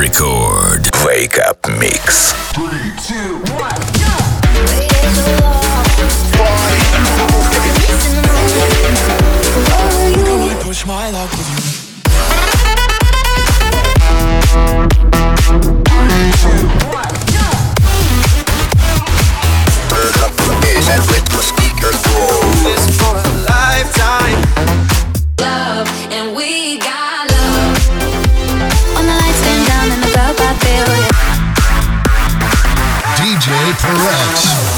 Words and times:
Record. 0.00 0.88
Wake 1.04 1.38
up 1.40 1.68
mix. 1.78 2.32
Three, 2.54 2.90
two, 3.06 3.36
one, 3.52 3.80
go! 4.00 4.16
Push 10.62 10.86
my 10.86 11.10
luck 11.10 11.30
with 11.32 11.48
you. 14.84 14.89
Rex. 34.00 34.69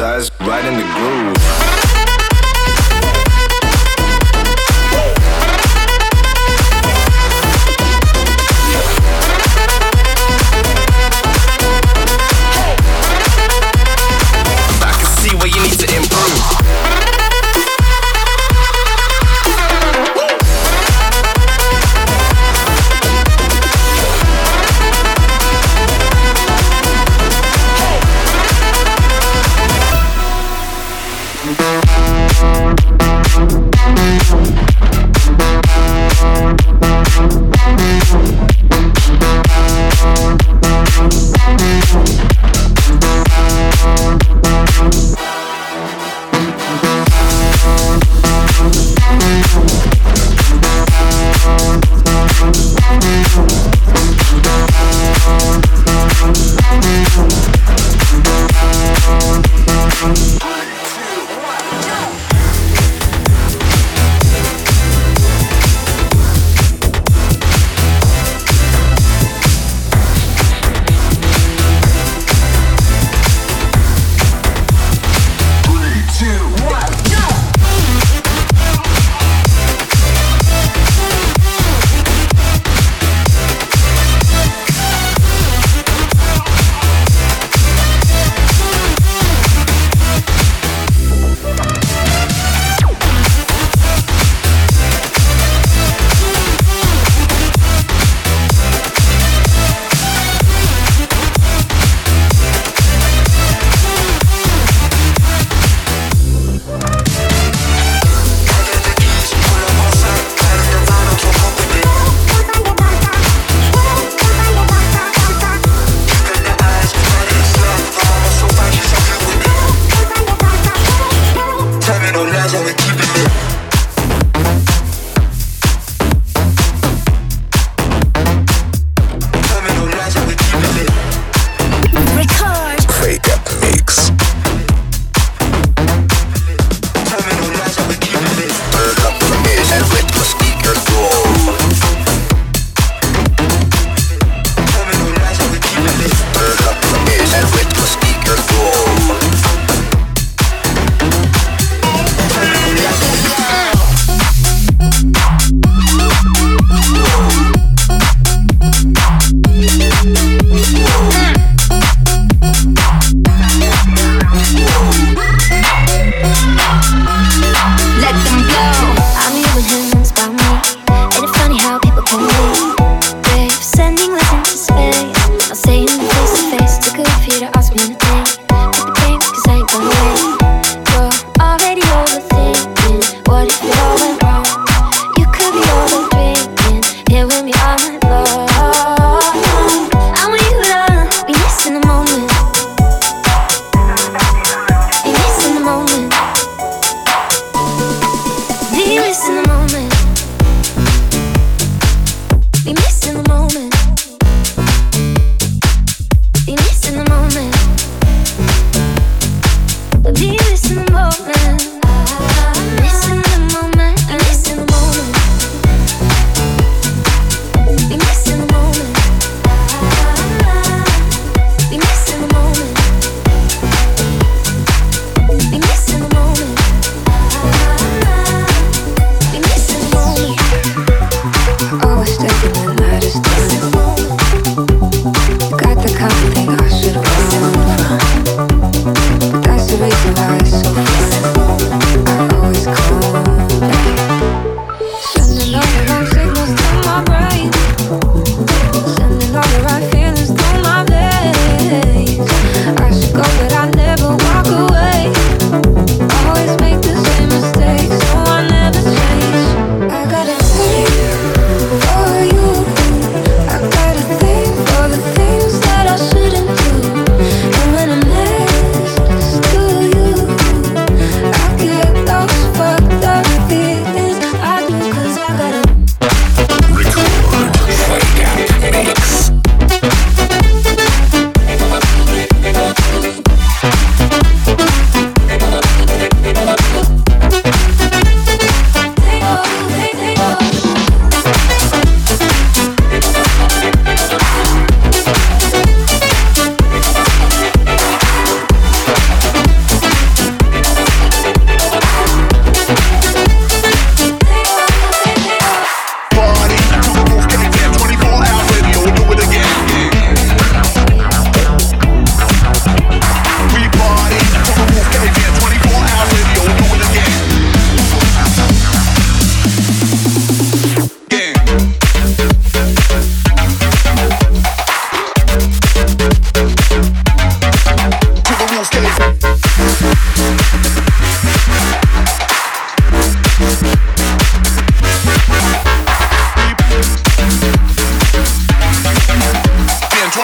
Hypnotized, 0.00 0.29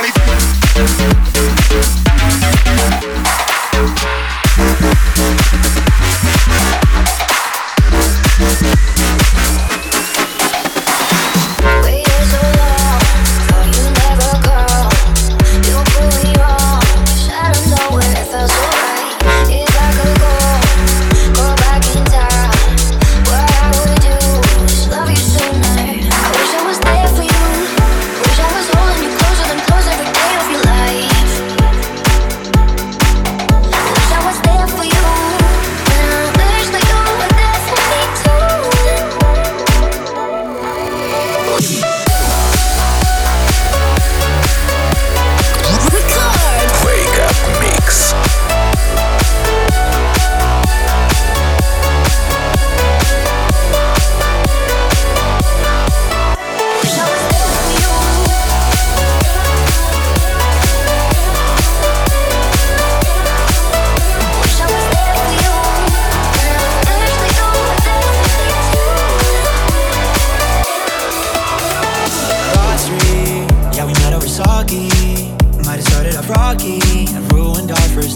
20. 0.02 0.55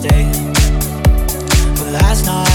Stay. 0.00 0.25
But 1.76 1.92
last 1.92 2.25
night, 2.25 2.50